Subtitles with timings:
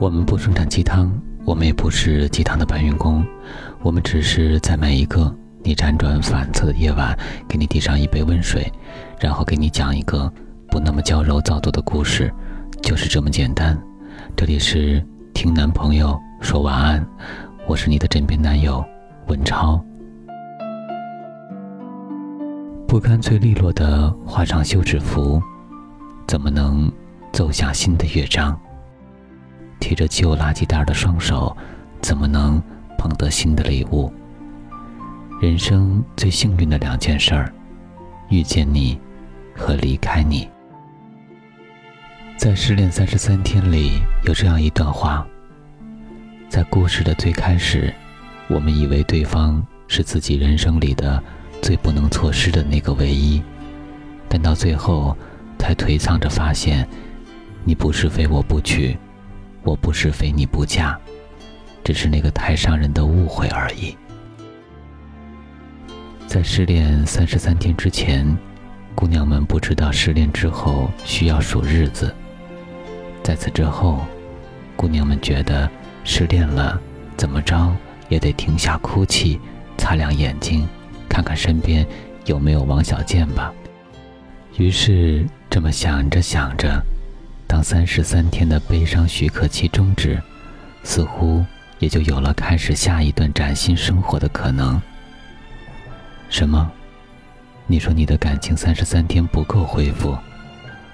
[0.00, 1.12] 我们不生产鸡汤，
[1.44, 3.26] 我们也不是鸡汤的搬运工，
[3.82, 5.34] 我们只是在每一个
[5.64, 7.18] 你辗转反侧的夜晚，
[7.48, 8.72] 给你递上一杯温水，
[9.18, 10.32] 然后给你讲一个
[10.70, 12.32] 不那么娇柔造作的故事，
[12.80, 13.76] 就是这么简单。
[14.36, 17.04] 这里是听男朋友说晚安，
[17.66, 18.84] 我是你的枕边男友
[19.26, 19.84] 文超。
[22.86, 25.42] 不干脆利落的画上休止符，
[26.28, 26.88] 怎么能
[27.32, 28.56] 奏响新的乐章？
[29.80, 31.56] 提着旧垃圾袋的双手，
[32.00, 32.62] 怎么能
[32.96, 34.12] 捧得新的礼物？
[35.40, 37.52] 人生最幸运的两件事儿：
[38.28, 38.98] 遇见你
[39.54, 40.48] 和离开你。
[42.36, 45.26] 在失恋三十三天里，有这样一段话：
[46.48, 47.92] 在故事的最开始，
[48.48, 51.22] 我们以为对方是自己人生里的
[51.62, 53.42] 最不能错失的那个唯一，
[54.28, 55.16] 但到最后，
[55.58, 56.88] 才颓丧着发现，
[57.64, 58.96] 你不是非我不娶。
[59.62, 60.98] 我不是非你不嫁，
[61.84, 63.96] 只是那个太伤人的误会而已。
[66.26, 68.36] 在失恋三十三天之前，
[68.94, 72.08] 姑娘们不知道失恋之后需要数日子；
[73.22, 74.04] 在此之后，
[74.76, 75.70] 姑娘们觉得
[76.04, 76.80] 失恋了，
[77.16, 77.74] 怎么着
[78.08, 79.40] 也得停下哭泣，
[79.76, 80.68] 擦亮眼睛，
[81.08, 81.86] 看看身边
[82.26, 83.52] 有没有王小贱吧。
[84.56, 86.82] 于是这么想着想着。
[87.48, 90.22] 当三十三天的悲伤许可期终止，
[90.84, 91.42] 似乎
[91.78, 94.80] 也就有了开始下一段崭新生活的可能。
[96.28, 96.70] 什么？
[97.66, 100.16] 你说你的感情三十三天不够恢复？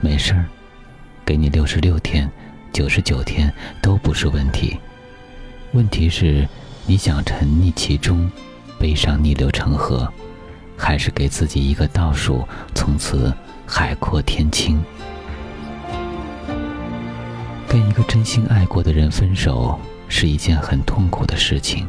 [0.00, 0.46] 没事儿，
[1.24, 2.30] 给你六十六天、
[2.72, 3.52] 九十九天
[3.82, 4.78] 都不是问题。
[5.72, 6.48] 问题是，
[6.86, 8.30] 你想沉溺其中，
[8.78, 10.10] 悲伤逆流成河，
[10.76, 13.34] 还是给自己一个倒数，从此
[13.66, 14.80] 海阔天清？
[17.68, 19.78] 跟一个真心爱过的人分手
[20.08, 21.86] 是一件很痛苦的事情。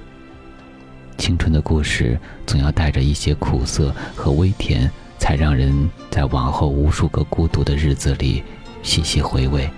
[1.18, 8.44] 青春的故事总要带着一些苦涩和微甜，才让人在往后无数个孤独的日子里
[8.84, 9.70] 细细回味。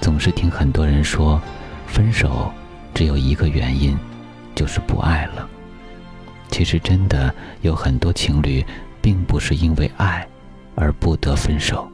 [0.00, 1.40] 总是听很多人说，
[1.86, 2.52] 分手
[2.94, 3.98] 只有一个原因，
[4.54, 5.48] 就是不爱了。
[6.48, 8.64] 其实真的有很多情侣，
[9.02, 10.26] 并不是因为爱
[10.76, 11.89] 而不得分手。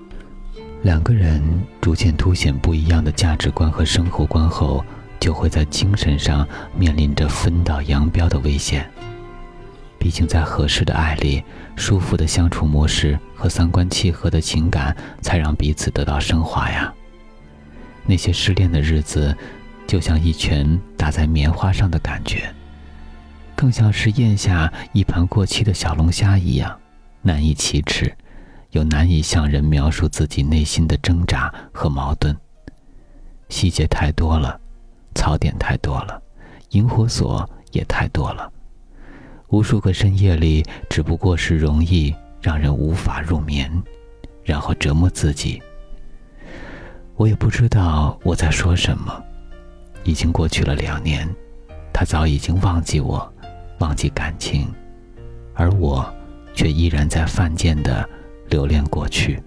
[0.86, 1.42] 两个人
[1.80, 4.84] 逐渐凸显不一样的价值观和生活观后，
[5.18, 6.46] 就会在精神上
[6.78, 8.88] 面临着分道扬镳的危险。
[9.98, 11.42] 毕竟，在合适的爱里，
[11.74, 16.94] 舒服的相处模式和三观契合的情感，才让彼此得到升华呀。
[18.04, 19.36] 那些失恋的日子，
[19.88, 22.48] 就像一拳打在棉花上的感觉，
[23.56, 26.78] 更像是咽下一盘过期的小龙虾一样，
[27.22, 28.14] 难以启齿。
[28.76, 32.36] 又难以向人描述自己内心的挣扎和矛盾。
[33.48, 34.60] 细节太多了，
[35.14, 36.20] 槽点太多了，
[36.72, 38.52] 引火索也太多了。
[39.48, 43.72] 无数个深夜里，只不过是容易让人无法入眠，
[44.44, 45.62] 然后折磨自己。
[47.14, 49.24] 我也不知道我在说什么。
[50.04, 51.26] 已经过去了两年，
[51.94, 53.32] 他早已经忘记我，
[53.78, 54.70] 忘记感情，
[55.54, 56.14] 而我
[56.54, 58.06] 却依然在犯贱的。
[58.48, 59.42] 留恋过去。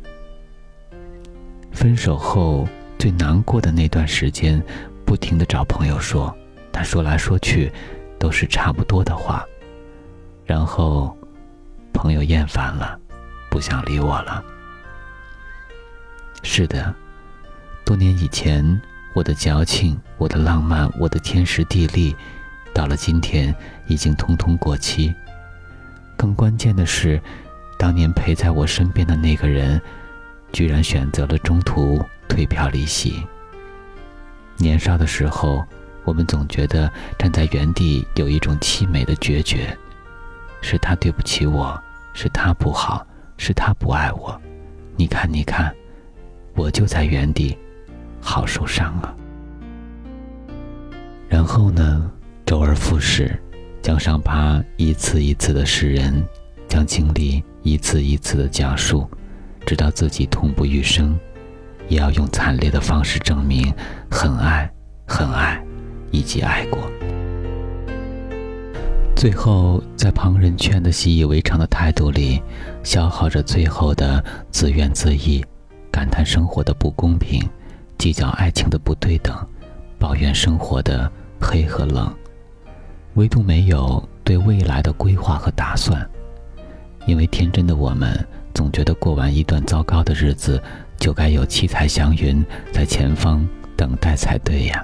[1.71, 2.67] 分手后
[2.97, 4.61] 最难过的那段时间，
[5.05, 6.35] 不停的找朋友说，
[6.71, 7.71] 但说来说去，
[8.17, 9.45] 都是差不多的话。
[10.45, 11.15] 然后，
[11.93, 12.99] 朋友厌烦了，
[13.49, 14.43] 不想理我了。
[16.43, 16.93] 是的，
[17.85, 18.81] 多年以前，
[19.13, 22.15] 我的矫情，我的浪漫，我的天时地利，
[22.73, 23.55] 到了今天，
[23.87, 25.13] 已经通通过期。
[26.17, 27.21] 更关键的是。
[27.79, 29.81] 当年陪在我身边的那个人，
[30.51, 33.25] 居然选择了中途退票离席。
[34.57, 35.63] 年少的时候，
[36.03, 39.75] 我们总觉得站在原地有一种凄美的决绝，
[40.59, 41.81] 是他对不起我，
[42.13, 43.07] 是他不好，
[43.37, 44.37] 是他不爱我。
[44.97, 45.73] 你看，你看，
[46.55, 47.57] 我就在原地，
[48.19, 49.15] 好受伤啊。
[51.29, 52.11] 然后呢，
[52.45, 53.41] 周而复始，
[53.81, 56.21] 将伤疤一次一次的示人，
[56.69, 57.43] 将经历。
[57.61, 59.05] 一次一次的讲述，
[59.65, 61.19] 直到自己痛不欲生，
[61.89, 63.71] 也要用惨烈的方式证明
[64.09, 64.71] 很爱、
[65.05, 65.61] 很爱，
[66.09, 66.79] 以及爱过。
[69.13, 72.41] 最后，在旁人劝的习以为常的态度里，
[72.81, 75.43] 消耗着最后的自怨自艾，
[75.91, 77.45] 感叹生活的不公平，
[77.97, 79.35] 计较爱情的不对等，
[79.99, 81.11] 抱怨生活的
[81.41, 82.09] 黑和冷，
[83.15, 86.09] 唯独没有对未来的规划和打算。
[87.05, 90.61] 因为天真的我们，总觉得过完一段糟糕的日子，
[90.97, 94.83] 就该有七彩祥云在前方等待才对呀。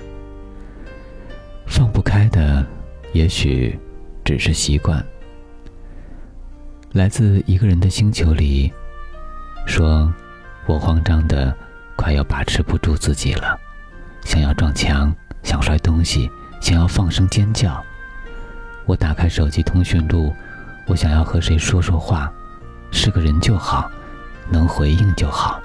[1.66, 2.66] 放不开的，
[3.14, 3.78] 也许
[4.24, 5.04] 只是习惯。
[6.94, 8.72] 来自一个人的星球里，
[9.68, 10.14] 说
[10.66, 11.54] ：“我慌张的
[11.98, 13.60] 快要把持不住自己了，
[14.24, 15.14] 想要撞墙，
[15.44, 16.30] 想摔东西，
[16.62, 17.84] 想要放声尖叫。
[18.86, 20.34] 我打开手机通讯录，
[20.86, 22.32] 我想要和谁说说话，
[22.92, 23.90] 是个人就好，
[24.50, 25.62] 能回应就好。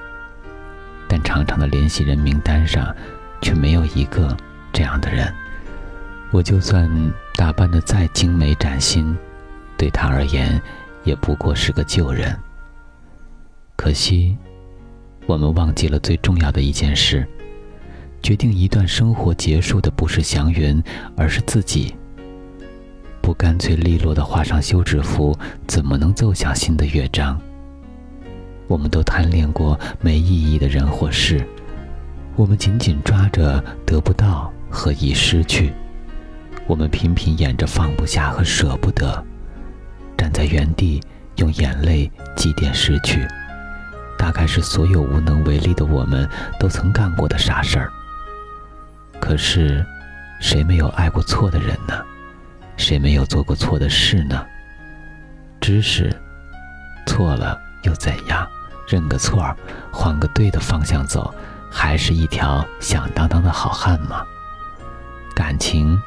[1.09, 2.95] 但长长的联系人名单上，
[3.41, 4.37] 却没有一个
[4.73, 5.33] 这样的人。
[6.31, 6.91] 我就算
[7.35, 9.17] 打扮的再精美崭新，
[9.77, 10.61] 对他而言。”
[11.03, 12.39] 也不过是个旧人。
[13.75, 14.37] 可惜，
[15.25, 17.27] 我们忘记了最重要的一件事：
[18.23, 20.81] 决定一段生活结束的不是祥云，
[21.17, 21.97] 而是自己。
[23.31, 25.39] 不干脆利落的画上休止符，
[25.69, 27.41] 怎么能奏响新的乐章？
[28.67, 31.47] 我们都贪恋过没意义的人或事，
[32.35, 35.73] 我们紧紧抓着得不到和已失去，
[36.67, 39.25] 我们频频演着放不下和舍不得。
[40.19, 41.01] 站在原地，
[41.37, 43.25] 用眼泪祭奠失去，
[44.19, 46.29] 大概是所有无能为力的我们
[46.59, 47.93] 都曾干过的傻事儿。
[49.21, 49.87] 可是，
[50.41, 51.95] 谁没有爱过错的人呢？
[52.81, 54.45] 谁没有做过错的事呢？
[55.61, 56.11] 知识，
[57.07, 58.49] 错了又怎样？
[58.89, 59.55] 认个错儿，
[59.93, 61.33] 换个对的方向走，
[61.71, 64.25] 还是一条响当当的好汉吗？
[65.37, 66.01] 感情，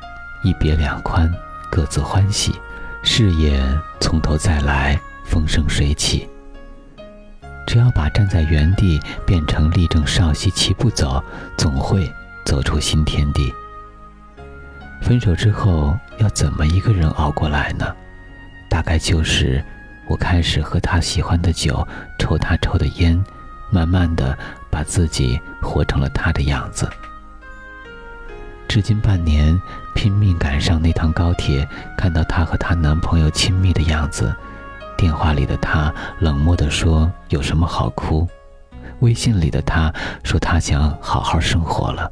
[0.44, 1.32] 一别两宽，
[1.70, 2.60] 各自欢喜。
[3.04, 3.62] 事业
[4.00, 6.28] 从头再来，风生水起。
[7.68, 11.24] 只要把站在原地变成立正稍息齐步走，
[11.56, 12.12] 总会
[12.44, 13.54] 走出新天地。
[15.04, 17.94] 分手之后要怎么一个人熬过来呢？
[18.70, 19.62] 大概就是
[20.08, 21.86] 我开始喝他喜欢的酒，
[22.18, 23.22] 抽他抽的烟，
[23.70, 24.36] 慢慢的
[24.72, 26.90] 把自己活成了他的样子。
[28.66, 29.60] 至今半年，
[29.94, 31.68] 拼命赶上那趟高铁，
[31.98, 34.34] 看到她和她男朋友亲密的样子，
[34.98, 38.26] 电话里的她冷漠地说：“有什么好哭？”
[39.02, 42.10] 微信里的她说：“她想好好生活了。”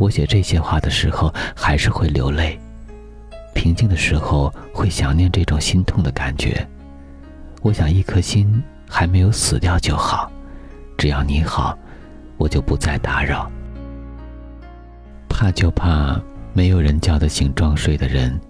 [0.00, 2.58] 我写这些话的时候，还是会流泪。
[3.54, 6.66] 平静的时候，会想念这种心痛的感觉。
[7.60, 10.32] 我想，一颗心还没有死掉就好，
[10.96, 11.78] 只要你好，
[12.38, 13.52] 我就不再打扰。
[15.28, 16.18] 怕就怕
[16.54, 18.40] 没有人叫得醒装睡的人，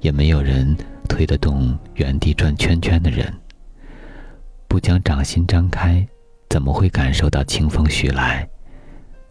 [0.00, 0.76] 也没有人
[1.08, 3.32] 推得动原地转圈圈的人。
[4.68, 6.06] 不将掌心张开，
[6.50, 8.46] 怎么会感受到清风徐来？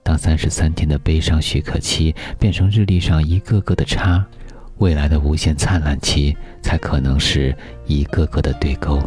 [0.08, 4.26] 当三十三天的悲伤许可期变成日历上一个个的叉，
[4.78, 7.54] 未来的无限灿烂期才可能是
[7.88, 9.04] 一个个的对勾。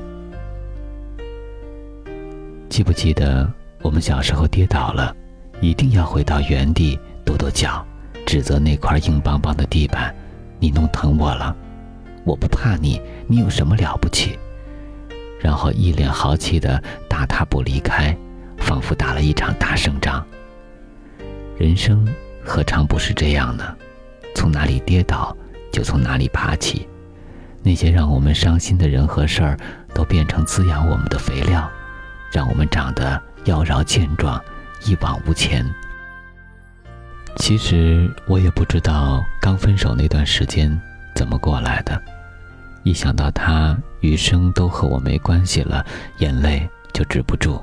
[2.68, 3.50] 记不记得
[3.80, 5.16] 我们小时候跌倒了，
[5.62, 7.82] 一定要回到原地跺跺脚。
[8.26, 10.14] 指责那块硬邦邦的地板，
[10.58, 11.56] 你弄疼我了，
[12.24, 14.38] 我不怕你，你有什么了不起？
[15.40, 18.14] 然后一脸豪气的大踏步离开，
[18.58, 20.22] 仿佛打了一场大胜仗。
[21.60, 22.08] 人生
[22.42, 23.76] 何尝不是这样呢？
[24.34, 25.36] 从哪里跌倒，
[25.70, 26.88] 就从哪里爬起。
[27.62, 29.58] 那些让我们伤心的人和事儿，
[29.92, 31.70] 都变成滋养我们的肥料，
[32.32, 34.42] 让我们长得妖娆健壮，
[34.86, 35.62] 一往无前。
[37.36, 40.80] 其实我也不知道刚分手那段时间
[41.14, 42.02] 怎么过来的，
[42.84, 45.84] 一想到他余生都和我没关系了，
[46.20, 47.62] 眼泪就止不住。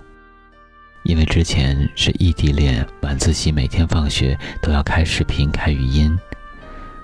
[1.07, 6.13] 因为之前是异地恋，晚自习每天放学都要开视频、开语音。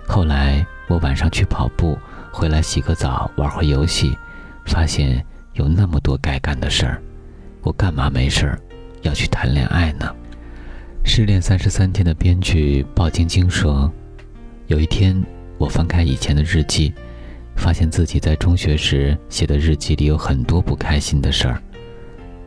[0.05, 1.98] 后来我晚上去跑步，
[2.29, 4.13] 回来洗个澡，玩会游戏，
[4.65, 7.01] 发现有那么多该干的事儿，
[7.62, 8.60] 我干嘛没事儿
[9.03, 10.13] 要去谈恋爱呢？
[11.05, 13.89] 失恋三十三天的编剧鲍晶晶说
[14.67, 15.15] ：“有一天，
[15.57, 16.93] 我翻开以前的日记，
[17.55, 21.63] 发现自己在中学时写的日记里有很多不开心的事儿。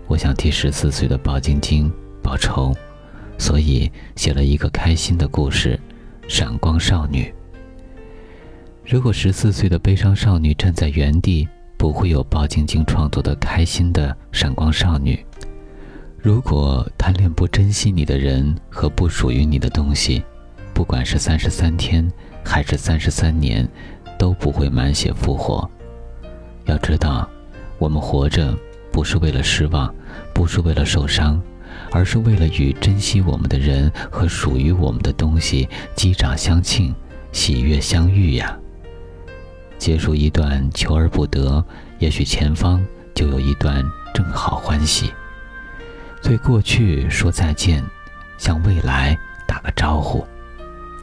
[0.09, 2.75] 我想替十四岁的鲍晶晶报仇，
[3.39, 5.79] 所以写了一个开心的故事——
[6.29, 7.33] 闪光少女。
[8.85, 15.19] 如果十四岁的悲伤少女站在原地，不会有鲍晶晶创作的开心的闪光少女。”
[16.19, 20.23] 如果贪恋不珍惜你的人和不属于你的东西，
[20.75, 22.09] 不管是三十三天
[22.45, 23.69] 还是三十三年，
[24.19, 25.69] 都不会满血复活。
[26.65, 27.29] 要知道，
[27.79, 28.57] 我们活着
[28.97, 29.95] 不是为了失望，
[30.33, 31.39] 不是为了受伤，
[31.93, 36.95] 而是为了与珍惜我们的人和属于我们的东西击掌相庆，
[37.31, 38.59] 喜悦相遇呀。
[39.77, 41.63] 结束一段求而不得，
[41.99, 42.83] 也许前方
[43.15, 43.85] 就有一段
[44.15, 45.13] 正好欢喜。
[46.23, 47.85] 对过去说再见，
[48.39, 49.15] 向未来
[49.47, 50.27] 打个招呼。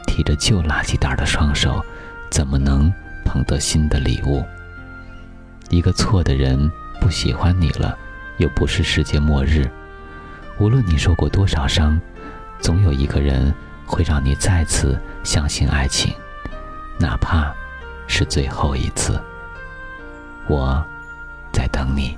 [0.08, 1.80] 提着旧垃圾袋的双手，
[2.32, 2.92] 怎么能
[3.24, 4.44] 捧得新的礼物？
[5.70, 6.72] 一个错的人
[7.04, 7.98] 不喜欢你了，
[8.38, 9.70] 又不是世界末日。
[10.58, 12.00] 无论你受过多少伤，
[12.62, 13.54] 总有一个人
[13.86, 16.14] 会让你再次相信爱情，
[16.98, 17.54] 哪怕
[18.08, 19.22] 是最后一次。
[20.48, 20.82] 我
[21.52, 22.18] 在等你。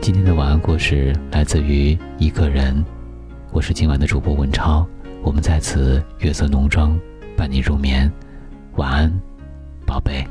[0.00, 2.84] 今天的晚安故事来自于一个人。
[3.50, 4.86] 我是今晚的主播文超，
[5.22, 6.96] 我们在此月色浓妆
[7.36, 8.10] 伴你入眠，
[8.76, 9.20] 晚安，
[9.84, 10.24] 宝贝。